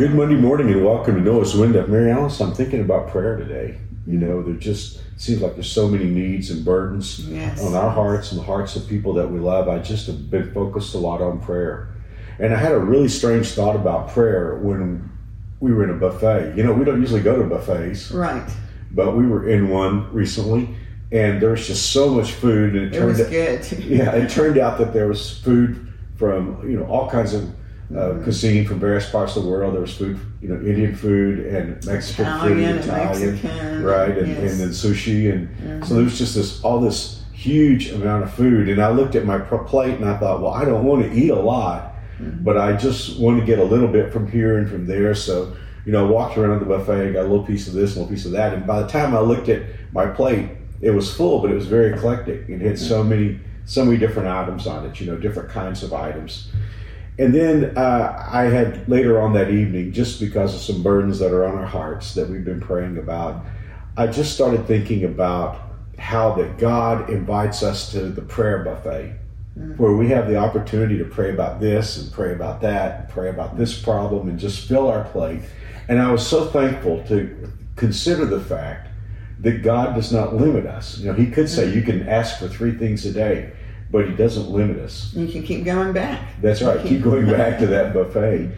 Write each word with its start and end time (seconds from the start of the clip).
good 0.00 0.14
Monday 0.14 0.34
morning 0.34 0.70
and 0.72 0.82
welcome 0.82 1.14
to 1.14 1.20
Noah's 1.20 1.54
Window. 1.54 1.86
Mary 1.86 2.10
Alice, 2.10 2.40
I'm 2.40 2.54
thinking 2.54 2.80
about 2.80 3.08
prayer 3.08 3.36
today. 3.36 3.76
You 4.06 4.16
know, 4.16 4.42
there 4.42 4.54
just 4.54 5.02
seems 5.20 5.42
like 5.42 5.52
there's 5.56 5.70
so 5.70 5.88
many 5.88 6.06
needs 6.06 6.50
and 6.50 6.64
burdens 6.64 7.20
Yes. 7.28 7.62
on 7.62 7.74
our 7.74 7.90
hearts 7.90 8.32
and 8.32 8.40
the 8.40 8.44
hearts 8.44 8.76
of 8.76 8.88
people 8.88 9.12
that 9.12 9.30
we 9.30 9.38
love. 9.38 9.68
I 9.68 9.78
just 9.78 10.06
have 10.06 10.30
been 10.30 10.52
focused 10.54 10.94
a 10.94 10.98
lot 10.98 11.20
on 11.20 11.38
prayer. 11.40 11.88
And 12.38 12.54
I 12.54 12.56
had 12.56 12.72
a 12.72 12.78
really 12.78 13.08
strange 13.08 13.48
thought 13.50 13.76
about 13.76 14.08
prayer 14.08 14.56
when 14.62 15.06
we 15.60 15.70
were 15.74 15.84
in 15.84 15.90
a 15.90 15.94
buffet. 15.98 16.54
You 16.56 16.62
know, 16.62 16.72
we 16.72 16.86
don't 16.86 17.02
usually 17.02 17.20
go 17.20 17.36
to 17.36 17.44
buffets, 17.44 18.10
Right. 18.10 18.48
but 18.92 19.14
we 19.14 19.26
were 19.26 19.50
in 19.50 19.68
one 19.68 20.10
recently 20.14 20.70
and 21.12 21.42
there 21.42 21.50
was 21.50 21.66
just 21.66 21.90
so 21.92 22.08
much 22.08 22.32
food 22.32 22.74
and 22.74 22.86
it, 22.86 22.94
It 22.94 22.98
turned 22.98 23.08
was 23.10 23.20
out, 23.20 23.30
good. 23.30 23.72
yeah, 23.84 24.12
it 24.12 24.30
turned 24.30 24.56
out 24.56 24.78
that 24.78 24.94
there 24.94 25.08
was 25.08 25.38
food 25.40 25.88
from 26.16 26.58
you 26.66 26.78
know 26.78 26.84
all 26.86 27.10
kinds 27.10 27.34
of 27.34 27.50
uh, 27.90 27.94
Mm-hmm. 27.98 28.22
cuisine 28.22 28.64
from 28.66 28.78
various 28.78 29.10
parts 29.10 29.36
of 29.36 29.42
the 29.44 29.48
world. 29.50 29.74
There 29.74 29.80
was 29.80 29.96
food, 29.96 30.18
you 30.40 30.48
know, 30.48 30.54
Indian 30.56 30.94
food 30.94 31.40
and 31.46 31.84
Mexican 31.84 32.26
Italian 32.26 32.54
food, 32.56 32.64
and 32.64 32.78
Italian, 32.80 33.32
Mexican, 33.34 33.82
right, 33.84 34.18
and, 34.18 34.28
yes. 34.28 34.36
Mm-hmm. 34.38 34.46
and 34.46 34.60
then 34.60 34.68
sushi, 34.68 35.32
and 35.32 35.84
so 35.86 35.94
there 35.94 36.04
was 36.04 36.16
just 36.18 36.34
this 36.34 36.62
all 36.62 36.80
this 36.80 37.22
huge 37.32 37.90
amount 37.90 38.22
of 38.22 38.32
food. 38.32 38.68
And 38.68 38.80
I 38.82 38.90
looked 38.90 39.14
at 39.16 39.24
my 39.24 39.38
plate 39.38 39.94
and 39.94 40.04
I 40.04 40.16
thought, 40.18 40.40
well, 40.42 40.52
I 40.52 40.64
don't 40.64 40.84
want 40.84 41.02
to 41.04 41.12
eat 41.12 41.30
a 41.30 41.40
lot, 41.40 41.86
Mm-hmm. 42.20 42.44
but 42.44 42.58
I 42.58 42.76
just 42.76 43.18
want 43.18 43.40
to 43.40 43.46
get 43.46 43.58
a 43.58 43.64
little 43.64 43.88
bit 43.88 44.12
from 44.12 44.30
here 44.30 44.58
and 44.58 44.68
from 44.68 44.84
there. 44.86 45.14
So 45.14 45.56
you 45.86 45.92
know, 45.92 46.06
I 46.06 46.10
walked 46.10 46.36
around 46.36 46.60
the 46.60 46.66
buffet, 46.66 47.14
got 47.14 47.20
a 47.24 47.28
little 47.28 47.42
piece 47.46 47.66
of 47.66 47.72
this, 47.72 47.96
a 47.96 47.98
little 47.98 48.10
piece 48.14 48.26
of 48.26 48.32
that, 48.32 48.52
and 48.52 48.66
by 48.66 48.82
the 48.82 48.88
time 48.88 49.14
I 49.16 49.20
looked 49.20 49.48
at 49.48 49.62
my 49.92 50.04
plate, 50.06 50.50
it 50.82 50.90
was 50.90 51.12
full, 51.16 51.40
but 51.40 51.50
it 51.50 51.54
was 51.54 51.66
very 51.66 51.94
eclectic. 51.94 52.46
It 52.48 52.60
had 52.60 52.78
so 52.78 53.02
many, 53.02 53.40
so 53.64 53.84
many 53.86 53.96
different 53.96 54.28
items 54.28 54.66
on 54.66 54.84
it. 54.84 55.00
You 55.00 55.06
know, 55.10 55.16
different 55.16 55.48
kinds 55.48 55.82
of 55.82 55.94
items. 55.94 56.50
And 57.20 57.34
then 57.34 57.76
uh, 57.76 58.28
I 58.32 58.44
had 58.44 58.88
later 58.88 59.20
on 59.20 59.34
that 59.34 59.50
evening, 59.50 59.92
just 59.92 60.20
because 60.20 60.54
of 60.54 60.62
some 60.62 60.82
burdens 60.82 61.18
that 61.18 61.32
are 61.32 61.44
on 61.44 61.58
our 61.58 61.66
hearts 61.66 62.14
that 62.14 62.30
we've 62.30 62.46
been 62.46 62.62
praying 62.62 62.96
about, 62.96 63.44
I 63.94 64.06
just 64.06 64.32
started 64.32 64.66
thinking 64.66 65.04
about 65.04 65.60
how 65.98 66.32
that 66.36 66.56
God 66.56 67.10
invites 67.10 67.62
us 67.62 67.92
to 67.92 68.08
the 68.08 68.22
prayer 68.22 68.64
buffet, 68.64 69.12
where 69.76 69.92
we 69.92 70.08
have 70.08 70.28
the 70.28 70.36
opportunity 70.36 70.96
to 70.96 71.04
pray 71.04 71.30
about 71.30 71.60
this 71.60 71.98
and 72.00 72.10
pray 72.10 72.32
about 72.32 72.62
that 72.62 73.00
and 73.00 73.08
pray 73.10 73.28
about 73.28 73.58
this 73.58 73.78
problem 73.78 74.30
and 74.30 74.38
just 74.38 74.66
fill 74.66 74.88
our 74.88 75.04
plate. 75.04 75.42
And 75.88 76.00
I 76.00 76.10
was 76.10 76.26
so 76.26 76.46
thankful 76.46 77.04
to 77.08 77.52
consider 77.76 78.24
the 78.24 78.40
fact 78.40 78.88
that 79.40 79.62
God 79.62 79.94
does 79.94 80.10
not 80.10 80.36
limit 80.36 80.64
us. 80.64 80.96
You 80.96 81.08
know, 81.08 81.12
He 81.12 81.30
could 81.30 81.50
say 81.50 81.70
you 81.70 81.82
can 81.82 82.08
ask 82.08 82.38
for 82.38 82.48
three 82.48 82.72
things 82.72 83.04
a 83.04 83.12
day, 83.12 83.52
but 83.90 84.08
He 84.08 84.14
doesn't 84.14 84.50
limit 84.50 84.78
us. 84.78 85.12
You 85.14 85.28
can 85.28 85.42
keep 85.42 85.64
going 85.64 85.92
back. 85.92 86.40
That's 86.40 86.62
right. 86.62 86.84
Keep 86.84 87.02
going 87.02 87.26
back 87.30 87.58
to 87.60 87.66
that 87.68 87.92
buffet. 87.92 88.50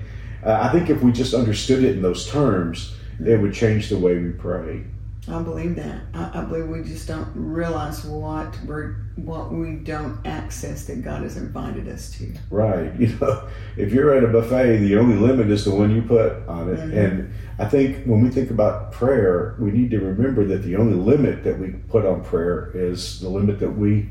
Uh, 0.45 0.59
I 0.61 0.73
think 0.73 0.91
if 0.91 1.03
we 1.03 1.13
just 1.13 1.35
understood 1.35 1.85
it 1.85 1.97
in 1.97 2.03
those 2.03 2.29
terms, 2.29 2.95
it 3.25 3.41
would 3.41 3.55
change 3.55 3.89
the 3.89 3.99
way 3.99 4.19
we 4.19 4.31
pray. 4.31 4.85
I 5.29 5.41
believe 5.41 5.77
that. 5.77 6.01
I, 6.15 6.41
I 6.41 6.45
believe 6.45 6.67
we 6.67 6.83
just 6.83 7.07
don't 7.07 7.29
realize 7.35 8.05
what 8.05 8.59
we're 8.67 8.97
what 9.15 9.53
we 9.53 9.77
don't 9.77 10.19
access 10.27 10.87
that 10.87 11.05
God 11.05 11.23
has 11.23 11.37
invited 11.37 11.89
us 11.89 12.11
to. 12.19 12.33
Right. 12.51 12.93
You 12.99 13.17
know, 13.21 13.49
if 13.77 13.93
you're 13.93 14.17
at 14.17 14.25
a 14.25 14.29
buffet, 14.29 14.79
the 14.79 14.97
only 14.97 15.17
limit 15.17 15.49
is 15.49 15.65
the 15.65 15.75
one 15.75 15.95
you 15.95 16.03
put 16.03 16.47
on 16.49 16.71
it. 16.71 16.81
And 16.81 17.33
I 17.59 17.67
think 17.67 18.05
when 18.05 18.23
we 18.23 18.31
think 18.31 18.51
about 18.51 18.91
prayer, 18.93 19.55
we 19.61 19.71
need 19.71 19.91
to 19.93 20.01
remember 20.01 20.45
that 20.47 20.59
the 20.59 20.77
only 20.77 20.95
limit 20.95 21.45
that 21.45 21.59
we 21.59 21.71
put 21.89 22.05
on 22.05 22.25
prayer 22.25 22.71
is 22.75 23.21
the 23.21 23.29
limit 23.29 23.61
that 23.61 23.71
we 23.71 24.11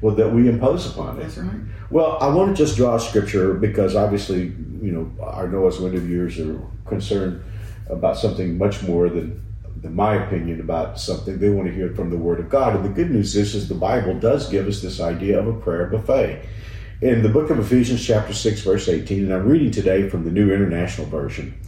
well 0.00 0.14
that 0.14 0.32
we 0.32 0.48
impose 0.48 0.90
upon 0.90 1.18
it. 1.18 1.22
That's 1.22 1.38
right. 1.38 1.60
Well, 1.90 2.18
I 2.20 2.28
want 2.28 2.56
to 2.56 2.64
just 2.64 2.76
draw 2.76 2.96
a 2.96 3.00
scripture 3.00 3.54
because 3.54 3.96
obviously, 3.96 4.52
you 4.82 4.92
know, 4.92 5.24
our 5.24 5.48
Noah's 5.48 5.80
Window 5.80 6.00
viewers 6.00 6.38
are 6.38 6.60
concerned 6.86 7.42
about 7.88 8.16
something 8.16 8.58
much 8.58 8.82
more 8.82 9.08
than, 9.08 9.42
than 9.80 9.94
my 9.94 10.14
opinion 10.14 10.60
about 10.60 11.00
something. 11.00 11.38
They 11.38 11.48
want 11.48 11.68
to 11.68 11.74
hear 11.74 11.86
it 11.86 11.96
from 11.96 12.10
the 12.10 12.16
Word 12.16 12.40
of 12.40 12.48
God. 12.48 12.76
And 12.76 12.84
the 12.84 12.90
good 12.90 13.10
news 13.10 13.34
is, 13.34 13.54
is 13.54 13.68
the 13.68 13.74
Bible 13.74 14.18
does 14.18 14.48
give 14.48 14.68
us 14.68 14.82
this 14.82 15.00
idea 15.00 15.38
of 15.38 15.48
a 15.48 15.54
prayer 15.54 15.86
buffet. 15.86 16.44
In 17.00 17.22
the 17.22 17.28
book 17.28 17.50
of 17.50 17.58
Ephesians, 17.58 18.04
chapter 18.04 18.34
6, 18.34 18.60
verse 18.62 18.88
18, 18.88 19.24
and 19.24 19.32
I'm 19.32 19.48
reading 19.48 19.70
today 19.70 20.08
from 20.08 20.24
the 20.24 20.30
New 20.30 20.52
International 20.52 21.06
Version, 21.06 21.58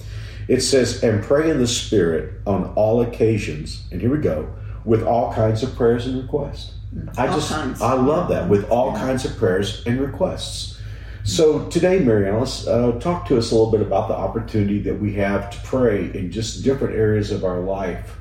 it 0.48 0.60
says, 0.60 1.04
And 1.04 1.22
pray 1.22 1.48
in 1.48 1.58
the 1.58 1.68
Spirit 1.68 2.40
on 2.46 2.72
all 2.74 3.00
occasions, 3.00 3.84
and 3.92 4.00
here 4.00 4.10
we 4.10 4.18
go, 4.18 4.52
with 4.84 5.02
all 5.02 5.32
kinds 5.32 5.62
of 5.62 5.74
prayers 5.76 6.06
and 6.06 6.20
requests. 6.22 6.74
I 7.16 7.28
All 7.28 7.34
just, 7.34 7.52
kinds. 7.52 7.80
I 7.80 7.94
love 7.94 8.28
that, 8.30 8.48
with 8.48 8.68
all 8.70 8.92
Yeah. 8.92 8.98
kinds 9.00 9.24
of 9.24 9.36
prayers 9.36 9.82
and 9.86 10.00
requests. 10.00 10.78
So 11.22 11.66
today, 11.68 12.00
Mary 12.00 12.28
Alice, 12.28 12.66
uh, 12.66 12.92
talk 12.98 13.26
to 13.28 13.38
us 13.38 13.52
a 13.52 13.54
little 13.54 13.70
bit 13.70 13.82
about 13.82 14.08
the 14.08 14.16
opportunity 14.16 14.80
that 14.82 15.00
we 15.00 15.12
have 15.14 15.50
to 15.50 15.58
pray 15.64 16.10
in 16.14 16.32
just 16.32 16.64
different 16.64 16.96
areas 16.96 17.30
of 17.30 17.44
our 17.44 17.60
life, 17.60 18.16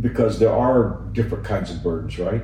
because 0.00 0.38
there 0.38 0.52
are 0.52 1.02
different 1.12 1.44
kinds 1.44 1.70
of 1.70 1.82
burdens, 1.82 2.18
right? 2.18 2.42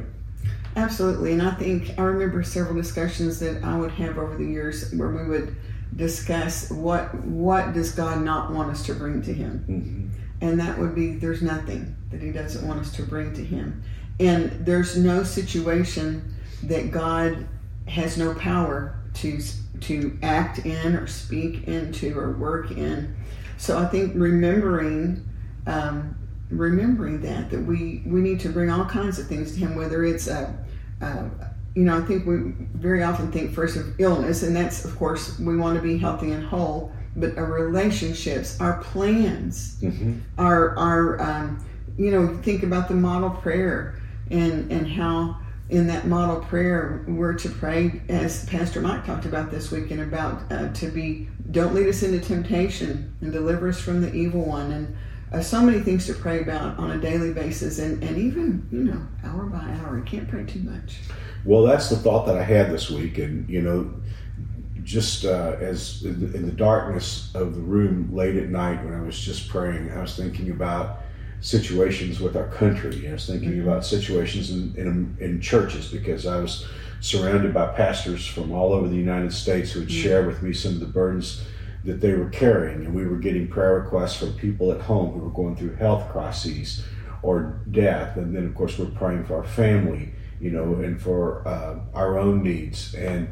Absolutely. 0.77 1.33
And 1.33 1.43
I 1.43 1.53
think 1.53 1.95
I 1.99 2.03
remember 2.03 2.43
several 2.45 2.75
discussions 2.75 3.41
that 3.41 3.65
I 3.65 3.77
would 3.77 3.91
have 3.93 4.19
over 4.19 4.37
the 4.37 4.45
years 4.45 4.93
where 4.95 5.09
we 5.09 5.27
would 5.27 5.57
discuss 5.97 6.71
what 6.71 7.15
what 7.25 7.73
does 7.73 7.93
God 7.93 8.23
not 8.23 8.53
want 8.53 8.71
us 8.71 8.85
to 8.87 8.95
bring 8.95 9.23
to 9.23 9.33
him. 9.33 9.65
Mm-hmm. 9.69 10.09
And 10.41 10.61
that 10.61 10.79
would 10.79 10.95
be 10.95 11.15
there's 11.15 11.43
nothing 11.43 11.97
that 12.11 12.23
he 12.23 12.31
doesn't 12.31 12.67
want 12.67 12.81
us 12.81 12.93
to 12.97 13.03
bring 13.03 13.35
to 13.35 13.45
him. 13.45 13.83
And 14.21 14.51
there's 14.65 14.97
no 14.97 15.23
situation 15.23 16.35
that 16.65 16.91
God 16.91 17.47
has 17.87 18.17
no 18.19 18.35
power 18.35 19.01
to 19.15 19.41
to 19.81 20.19
act 20.23 20.61
in 20.61 20.97
or 20.97 21.07
speak 21.07 21.67
into 21.69 22.19
or 22.19 22.33
work 22.33 22.71
in. 22.71 23.17
So 23.57 23.79
I 23.79 23.87
think 23.87 24.13
remembering 24.15 25.29
um, 25.67 26.17
remembering 26.51 27.21
that 27.23 27.51
that 27.51 27.61
we 27.61 28.03
we 28.07 28.21
need 28.21 28.41
to 28.41 28.49
bring 28.49 28.71
all 28.71 28.85
kinds 28.85 29.19
of 29.19 29.27
things 29.27 29.53
to 29.53 29.59
him 29.59 29.77
whether 29.77 30.05
it's 30.05 30.29
a, 30.29 30.57
a 31.01 31.31
you 31.79 31.85
know 31.85 31.97
i 31.97 32.01
think 32.01 32.27
we 32.27 32.37
very 32.75 33.05
often 33.05 33.31
think 33.31 33.55
first 33.55 33.77
of 33.77 34.01
illness 34.01 34.43
and 34.43 34.55
that's 34.57 34.85
of 34.85 34.97
course 34.97 35.39
we 35.39 35.57
want 35.57 35.77
to 35.77 35.83
be 35.83 35.97
healthy 35.97 36.33
and 36.33 36.45
whole 36.45 36.91
but 37.15 37.39
our 37.39 37.53
relationships 37.53 38.61
our 38.61 38.83
plans 38.83 39.77
Mm-hmm. 39.81 40.19
our 40.39 40.77
our 40.77 41.21
um, 41.21 41.65
you 41.97 42.11
know 42.11 42.37
think 42.43 42.65
about 42.65 42.89
the 42.89 42.95
model 42.95 43.31
prayer 43.31 43.95
and 44.31 44.73
and 44.73 44.89
how 44.89 45.37
in 45.71 45.87
that 45.87 46.07
model 46.07 46.41
prayer 46.41 47.05
we're 47.07 47.35
to 47.35 47.49
pray 47.49 48.01
as 48.09 48.45
pastor 48.47 48.81
mike 48.81 49.05
talked 49.07 49.27
about 49.27 49.53
this 49.53 49.71
weekend 49.71 50.01
about 50.01 50.51
uh, 50.51 50.73
to 50.73 50.89
be 50.89 51.29
don't 51.53 51.75
lead 51.75 51.87
us 51.87 52.03
into 52.03 52.19
temptation 52.19 53.15
and 53.21 53.33
deliver 53.33 53.69
us 53.69 53.81
from 53.81 54.01
the 54.01 54.13
evil 54.13 54.45
one 54.45 54.73
and 54.73 54.97
uh, 55.33 55.43
so 55.43 55.63
many 55.63 55.81
things 55.81 56.07
to 56.07 56.15
pray 56.15 56.41
about 56.41 56.79
on 56.79 56.91
a 56.93 56.99
daily 56.99 57.33
basis 57.33 57.79
and, 57.79 58.03
and 58.03 58.17
even 58.17 58.67
you 58.73 58.85
know 58.85 59.01
hour 59.25 59.45
by 59.45 59.59
hour 59.81 59.99
you 59.99 60.05
can't 60.05 60.29
pray 60.29 60.45
too 60.45 60.61
much. 60.61 61.01
Well, 61.45 61.63
that's 61.63 61.89
the 61.89 61.97
thought 61.97 62.27
that 62.27 62.37
I 62.37 62.43
had 62.43 62.71
this 62.71 62.91
week, 62.91 63.19
and 63.19 63.49
you 63.49 63.63
know, 63.63 63.95
just 64.83 65.25
uh, 65.25 65.57
as 65.61 66.05
in 66.05 66.21
the, 66.21 66.37
in 66.37 66.47
the 66.47 66.53
darkness 66.53 67.31
of 67.35 67.55
the 67.55 67.61
room 67.61 68.15
late 68.15 68.37
at 68.37 68.49
night 68.49 68.85
when 68.85 68.95
I 68.95 69.03
was 69.03 69.19
just 69.19 69.49
praying, 69.49 69.91
I 69.93 70.01
was 70.01 70.17
thinking 70.17 70.51
about 70.51 71.01
situations 71.41 72.21
with 72.21 72.37
our 72.37 72.49
country. 72.49 73.09
I 73.09 73.13
was 73.13 73.27
thinking 73.27 73.61
about 73.61 73.85
situations 73.85 74.51
in, 74.51 74.75
in 74.77 75.17
in 75.21 75.41
churches 75.41 75.89
because 75.89 76.27
I 76.27 76.41
was 76.41 76.67
surrounded 77.01 77.55
by 77.55 77.69
pastors 77.69 78.27
from 78.27 78.51
all 78.53 78.73
over 78.73 78.89
the 78.89 78.97
United 78.97 79.33
States 79.33 79.73
who 79.73 79.81
would 79.81 79.93
share 79.93 80.27
with 80.27 80.43
me 80.43 80.53
some 80.53 80.73
of 80.73 80.81
the 80.81 80.87
burdens 80.87 81.45
that 81.85 82.01
they 82.01 82.13
were 82.15 82.29
carrying, 82.31 82.85
and 82.85 82.95
we 82.95 83.07
were 83.07 83.17
getting 83.17 83.49
prayer 83.49 83.81
requests 83.81 84.17
from 84.17 84.35
people 84.35 84.73
at 84.73 84.81
home 84.83 85.13
who 85.13 85.21
were 85.21 85.31
going 85.31 85.57
through 85.57 85.77
health 85.77 86.09
crises 86.11 86.85
or 87.23 87.61
death, 87.71 88.17
and 88.17 88.35
then 88.35 88.47
of 88.47 88.55
course 88.55 88.79
we're 88.79 88.87
praying 88.87 89.25
for 89.25 89.37
our 89.37 89.45
family, 89.45 90.13
you 90.41 90.51
know, 90.51 90.75
and 90.75 91.01
for 91.01 91.47
uh, 91.47 91.79
our 91.95 92.19
own 92.19 92.43
needs, 92.43 92.95
and 92.95 93.29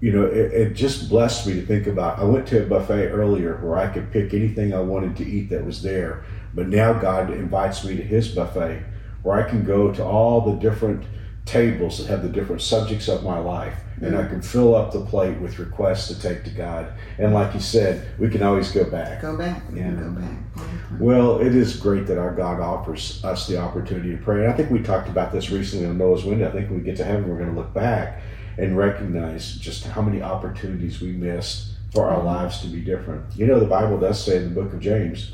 you 0.00 0.12
know, 0.12 0.24
it, 0.24 0.52
it 0.52 0.74
just 0.74 1.08
blessed 1.08 1.46
me 1.46 1.54
to 1.54 1.66
think 1.66 1.86
about. 1.86 2.18
I 2.18 2.24
went 2.24 2.46
to 2.48 2.62
a 2.62 2.66
buffet 2.66 3.08
earlier 3.08 3.56
where 3.56 3.76
I 3.76 3.88
could 3.88 4.10
pick 4.10 4.32
anything 4.32 4.72
I 4.72 4.80
wanted 4.80 5.16
to 5.16 5.26
eat 5.26 5.50
that 5.50 5.64
was 5.64 5.82
there, 5.82 6.24
but 6.54 6.68
now 6.68 6.94
God 6.94 7.30
invites 7.30 7.84
me 7.84 7.96
to 7.96 8.02
His 8.02 8.28
buffet 8.28 8.82
where 9.22 9.44
I 9.44 9.48
can 9.48 9.64
go 9.64 9.92
to 9.92 10.04
all 10.04 10.40
the 10.40 10.58
different 10.58 11.04
tables 11.44 11.98
that 11.98 12.08
have 12.08 12.22
the 12.22 12.28
different 12.28 12.60
subjects 12.60 13.08
of 13.08 13.24
my 13.24 13.38
life, 13.38 13.74
and 14.00 14.16
I 14.16 14.22
mm. 14.22 14.30
can 14.30 14.42
fill 14.42 14.74
up 14.74 14.92
the 14.92 15.00
plate 15.00 15.38
with 15.40 15.58
requests 15.58 16.08
to 16.08 16.20
take 16.20 16.44
to 16.44 16.50
God. 16.50 16.92
And 17.18 17.32
like 17.32 17.54
you 17.54 17.60
said, 17.60 18.08
we 18.18 18.28
can 18.28 18.42
always 18.42 18.70
go 18.70 18.84
back. 18.84 19.22
go 19.22 19.36
back 19.36 19.62
Yeah. 19.74 19.90
go 19.92 20.10
back 20.10 20.30
all 20.56 20.64
the 20.64 20.68
time. 20.88 20.98
Well, 21.00 21.40
it 21.40 21.54
is 21.54 21.76
great 21.76 22.06
that 22.06 22.18
our 22.18 22.34
God 22.34 22.60
offers 22.60 23.24
us 23.24 23.46
the 23.46 23.58
opportunity 23.58 24.10
to 24.10 24.22
pray. 24.22 24.44
And 24.44 24.52
I 24.52 24.56
think 24.56 24.70
we 24.70 24.80
talked 24.80 25.08
about 25.08 25.32
this 25.32 25.50
recently 25.50 25.86
on 25.86 25.98
Noah's 25.98 26.24
Window. 26.24 26.48
I 26.48 26.52
think 26.52 26.68
when 26.68 26.78
we 26.78 26.84
get 26.84 26.96
to 26.98 27.04
heaven, 27.04 27.28
we're 27.28 27.38
going 27.38 27.54
to 27.54 27.58
look 27.58 27.72
back 27.72 28.20
and 28.58 28.76
recognize 28.76 29.56
just 29.56 29.86
how 29.86 30.02
many 30.02 30.20
opportunities 30.20 31.00
we 31.00 31.12
missed 31.12 31.68
for 31.92 32.10
our 32.10 32.18
mm-hmm. 32.18 32.26
lives 32.26 32.60
to 32.60 32.66
be 32.66 32.80
different. 32.80 33.24
You 33.36 33.46
know, 33.46 33.58
the 33.58 33.66
Bible 33.66 33.98
does 33.98 34.22
say 34.22 34.36
in 34.36 34.54
the 34.54 34.60
book 34.60 34.72
of 34.72 34.80
James, 34.80 35.32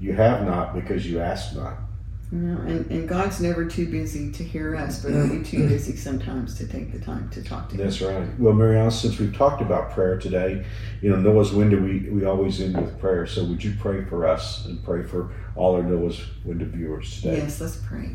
you 0.00 0.12
have 0.12 0.46
not 0.46 0.74
because 0.74 1.10
you 1.10 1.20
ask 1.20 1.56
not. 1.56 1.78
You 2.30 2.38
know, 2.38 2.60
and, 2.60 2.90
and 2.90 3.08
God's 3.08 3.40
never 3.40 3.64
too 3.64 3.86
busy 3.86 4.30
to 4.32 4.44
hear 4.44 4.76
us, 4.76 5.02
but 5.02 5.12
only 5.12 5.42
too 5.42 5.66
busy 5.66 5.96
sometimes 5.96 6.58
to 6.58 6.66
take 6.66 6.92
the 6.92 6.98
time 6.98 7.30
to 7.30 7.42
talk 7.42 7.70
to 7.70 7.76
Him. 7.76 7.84
That's 7.84 8.02
right. 8.02 8.38
Well, 8.38 8.52
Marianne, 8.52 8.90
since 8.90 9.18
we've 9.18 9.34
talked 9.34 9.62
about 9.62 9.92
prayer 9.92 10.18
today, 10.18 10.66
you 11.00 11.08
know, 11.08 11.16
Noah's 11.16 11.52
window, 11.52 11.80
we, 11.80 12.00
we 12.10 12.26
always 12.26 12.60
end 12.60 12.76
with 12.76 13.00
prayer. 13.00 13.26
So 13.26 13.44
would 13.44 13.64
you 13.64 13.74
pray 13.80 14.04
for 14.04 14.26
us 14.26 14.66
and 14.66 14.84
pray 14.84 15.04
for 15.04 15.32
all 15.56 15.76
our 15.76 15.82
Noah's 15.82 16.20
window 16.44 16.66
viewers 16.66 17.18
today? 17.22 17.38
Yes, 17.38 17.62
let's 17.62 17.76
pray. 17.76 18.10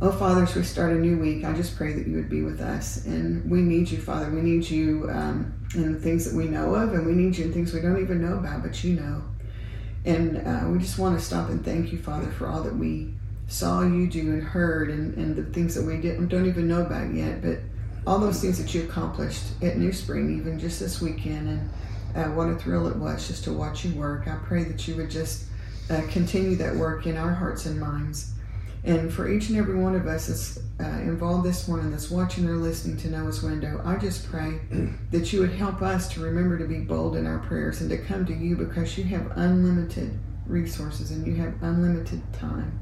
oh, 0.00 0.12
Father, 0.12 0.44
as 0.44 0.54
we 0.54 0.62
start 0.62 0.92
a 0.92 0.98
new 0.98 1.18
week, 1.18 1.44
I 1.44 1.52
just 1.52 1.76
pray 1.76 1.92
that 1.92 2.06
you 2.06 2.16
would 2.16 2.30
be 2.30 2.40
with 2.40 2.62
us. 2.62 3.04
And 3.04 3.50
we 3.50 3.60
need 3.60 3.90
you, 3.90 3.98
Father. 3.98 4.30
We 4.30 4.40
need 4.40 4.64
you 4.64 5.10
um, 5.10 5.52
in 5.74 5.92
the 5.92 6.00
things 6.00 6.24
that 6.24 6.34
we 6.34 6.46
know 6.46 6.74
of, 6.74 6.94
and 6.94 7.04
we 7.04 7.12
need 7.12 7.36
you 7.36 7.44
in 7.44 7.52
things 7.52 7.74
we 7.74 7.82
don't 7.82 8.00
even 8.00 8.22
know 8.22 8.38
about, 8.38 8.62
but 8.62 8.82
you 8.82 8.94
know. 8.94 9.22
And 10.04 10.46
uh, 10.46 10.68
we 10.68 10.78
just 10.78 10.98
want 10.98 11.18
to 11.18 11.24
stop 11.24 11.48
and 11.48 11.64
thank 11.64 11.92
you, 11.92 11.98
Father, 11.98 12.30
for 12.30 12.46
all 12.46 12.62
that 12.62 12.76
we 12.76 13.14
saw 13.48 13.82
you 13.82 14.06
do 14.06 14.32
and 14.32 14.42
heard 14.42 14.90
and, 14.90 15.16
and 15.16 15.36
the 15.36 15.44
things 15.44 15.74
that 15.74 15.84
we 15.84 15.96
didn't, 15.96 16.28
don't 16.28 16.46
even 16.46 16.68
know 16.68 16.82
about 16.82 17.12
yet. 17.14 17.42
But 17.42 17.60
all 18.06 18.18
those 18.18 18.40
things 18.40 18.58
that 18.58 18.74
you 18.74 18.84
accomplished 18.84 19.44
at 19.62 19.78
New 19.78 19.92
Spring, 19.92 20.38
even 20.38 20.58
just 20.58 20.80
this 20.80 21.00
weekend. 21.00 21.48
And 21.48 21.70
uh, 22.14 22.34
what 22.34 22.48
a 22.48 22.56
thrill 22.56 22.86
it 22.86 22.96
was 22.96 23.26
just 23.26 23.44
to 23.44 23.52
watch 23.52 23.84
you 23.84 23.94
work. 23.94 24.28
I 24.28 24.36
pray 24.44 24.64
that 24.64 24.86
you 24.86 24.96
would 24.96 25.10
just 25.10 25.46
uh, 25.90 26.02
continue 26.10 26.56
that 26.56 26.74
work 26.76 27.06
in 27.06 27.16
our 27.16 27.32
hearts 27.32 27.66
and 27.66 27.80
minds. 27.80 28.33
And 28.84 29.10
for 29.10 29.30
each 29.30 29.48
and 29.48 29.56
every 29.56 29.76
one 29.76 29.94
of 29.94 30.06
us 30.06 30.26
that's 30.26 30.58
uh, 30.78 31.00
involved 31.00 31.46
this 31.46 31.66
morning, 31.66 31.90
that's 31.90 32.10
watching 32.10 32.46
or 32.46 32.56
listening 32.56 32.98
to 32.98 33.08
Noah's 33.08 33.42
Window, 33.42 33.80
I 33.82 33.96
just 33.96 34.28
pray 34.28 34.60
that 35.10 35.32
you 35.32 35.40
would 35.40 35.52
help 35.52 35.80
us 35.80 36.06
to 36.12 36.20
remember 36.20 36.58
to 36.58 36.66
be 36.66 36.80
bold 36.80 37.16
in 37.16 37.26
our 37.26 37.38
prayers 37.38 37.80
and 37.80 37.88
to 37.88 37.96
come 37.96 38.26
to 38.26 38.34
you 38.34 38.56
because 38.56 38.98
you 38.98 39.04
have 39.04 39.32
unlimited 39.36 40.18
resources 40.46 41.12
and 41.12 41.26
you 41.26 41.34
have 41.36 41.54
unlimited 41.62 42.20
time 42.34 42.78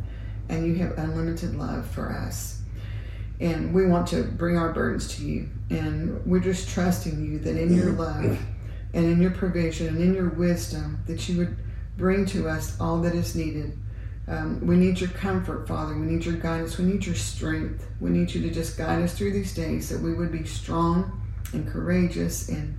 and 0.49 0.67
you 0.67 0.75
have 0.75 0.99
unlimited 0.99 1.55
love 1.55 1.87
for 1.89 2.11
us. 2.11 2.63
And 3.39 3.73
we 3.73 3.87
want 3.87 4.09
to 4.09 4.25
bring 4.25 4.59
our 4.59 4.73
burdens 4.73 5.17
to 5.17 5.25
you. 5.25 5.49
And 5.71 6.25
we're 6.27 6.41
just 6.41 6.69
trusting 6.69 7.25
you 7.25 7.39
that 7.41 7.57
in 7.57 7.77
your 7.77 7.93
love 7.93 8.39
and 8.93 9.05
in 9.05 9.23
your 9.23 9.31
provision 9.31 9.89
and 9.89 10.01
in 10.01 10.15
your 10.15 10.31
wisdom, 10.31 11.01
that 11.07 11.29
you 11.29 11.39
would 11.39 11.57
bring 11.97 12.27
to 12.27 12.49
us 12.49 12.79
all 12.81 13.01
that 13.03 13.15
is 13.15 13.37
needed 13.37 13.79
um, 14.33 14.67
we 14.67 14.77
need 14.77 14.99
your 14.99 15.11
comfort, 15.11 15.69
Father. 15.69 15.95
We 15.95 16.07
need 16.07 16.25
your 16.25 16.37
guidance. 16.37 16.79
We 16.79 16.87
need 16.87 17.05
your 17.05 17.15
strength. 17.15 17.87
We 18.01 18.11
need 18.11 18.33
you 18.33 18.41
to 18.43 18.51
just 18.51 18.79
guide 18.79 19.03
us 19.03 19.13
through 19.13 19.33
these 19.33 19.55
days 19.55 19.91
that 19.91 20.01
we 20.01 20.15
would 20.15 20.33
be 20.33 20.45
strong 20.45 21.21
and 21.53 21.69
courageous 21.69 22.49
and 22.49 22.79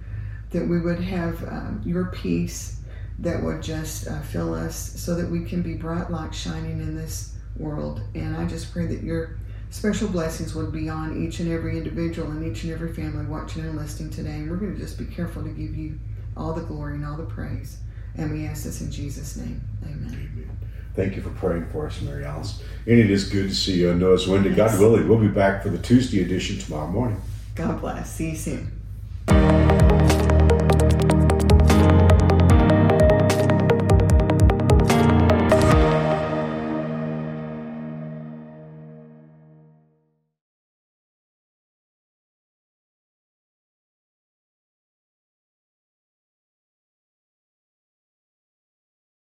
that 0.49 0.67
we 0.67 0.81
would 0.81 0.99
have 0.99 1.43
um, 1.43 1.81
your 1.85 2.05
peace 2.05 2.81
that 3.19 3.43
would 3.43 3.61
just 3.61 4.07
uh, 4.07 4.19
fill 4.21 4.55
us 4.55 4.75
so 4.75 5.13
that 5.15 5.29
we 5.29 5.43
can 5.45 5.61
be 5.61 5.75
bright 5.75 6.09
light 6.09 6.33
shining 6.33 6.79
in 6.79 6.95
this 6.95 7.35
world. 7.55 8.01
And 8.15 8.35
I 8.35 8.45
just 8.45 8.73
pray 8.73 8.87
that 8.87 9.03
your 9.03 9.37
special 9.69 10.07
blessings 10.07 10.55
would 10.55 10.71
be 10.71 10.89
on 10.89 11.23
each 11.23 11.39
and 11.39 11.51
every 11.51 11.77
individual 11.77 12.31
and 12.31 12.43
each 12.43 12.63
and 12.63 12.73
every 12.73 12.93
family 12.93 13.25
watching 13.27 13.63
and 13.63 13.77
listening 13.77 14.09
today. 14.09 14.31
And 14.31 14.49
we're 14.49 14.57
going 14.57 14.73
to 14.73 14.81
just 14.81 14.97
be 14.97 15.05
careful 15.05 15.43
to 15.43 15.49
give 15.49 15.75
you 15.75 15.99
all 16.35 16.53
the 16.53 16.63
glory 16.63 16.95
and 16.95 17.05
all 17.05 17.15
the 17.15 17.25
praise. 17.25 17.77
And 18.15 18.31
we 18.31 18.45
ask 18.45 18.63
this 18.63 18.81
in 18.81 18.91
Jesus' 18.91 19.37
name. 19.37 19.61
Amen. 19.83 20.07
Amen. 20.07 20.57
Thank 20.95 21.15
you 21.15 21.21
for 21.21 21.31
praying 21.31 21.67
for 21.71 21.87
us, 21.87 22.01
Mary 22.01 22.23
Alice. 22.23 22.63
And 22.85 22.99
it 22.99 23.09
is 23.09 23.29
good 23.29 23.49
to 23.49 23.55
see 23.55 23.81
you 23.81 23.89
on 23.89 23.99
Noah's 23.99 24.27
Window. 24.27 24.53
God 24.53 24.79
willing, 24.79 25.07
we'll 25.07 25.17
be 25.17 25.27
back 25.27 25.63
for 25.63 25.69
the 25.69 25.79
Tuesday 25.79 26.21
edition 26.21 26.59
tomorrow 26.59 26.87
morning. 26.87 27.19
God 27.55 27.81
bless. 27.81 28.13
See 28.13 28.31
you 28.31 28.35
soon. 28.35 29.62